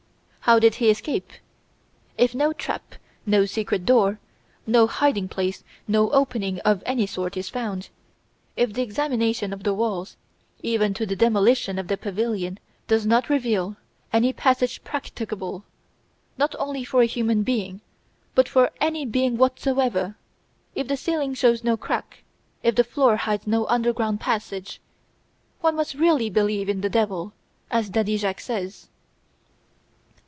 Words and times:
How 0.45 0.59
did 0.59 0.75
he 0.75 0.89
escape? 0.89 1.31
If 2.17 2.35
no 2.35 2.51
trap, 2.51 2.95
no 3.25 3.45
secret 3.45 3.85
door, 3.85 4.19
no 4.67 4.85
hiding 4.85 5.29
place, 5.29 5.63
no 5.87 6.09
opening 6.09 6.59
of 6.61 6.83
any 6.85 7.05
sort 7.05 7.37
is 7.37 7.47
found; 7.47 7.87
if 8.57 8.73
the 8.73 8.81
examination 8.81 9.53
of 9.53 9.63
the 9.63 9.73
walls 9.73 10.17
even 10.61 10.93
to 10.95 11.05
the 11.05 11.15
demolition 11.15 11.79
of 11.79 11.87
the 11.87 11.95
pavilion 11.95 12.59
does 12.89 13.05
not 13.05 13.29
reveal 13.29 13.77
any 14.11 14.33
passage 14.33 14.83
practicable 14.83 15.63
not 16.37 16.53
only 16.59 16.83
for 16.83 17.01
a 17.01 17.05
human 17.15 17.43
being, 17.43 17.79
but 18.35 18.49
for 18.49 18.71
any 18.81 19.05
being 19.05 19.37
whatsoever 19.37 20.17
if 20.75 20.85
the 20.87 20.97
ceiling 20.97 21.33
shows 21.33 21.63
no 21.63 21.77
crack, 21.77 22.23
if 22.61 22.75
the 22.75 22.83
floor 22.83 23.15
hides 23.15 23.47
no 23.47 23.65
underground 23.67 24.19
passage, 24.19 24.81
one 25.61 25.75
must 25.77 25.93
really 25.95 26.29
believe 26.29 26.67
in 26.67 26.81
the 26.81 26.89
Devil, 26.89 27.31
as 27.69 27.89
Daddy 27.89 28.17
Jacques 28.17 28.41
says! 28.41 28.89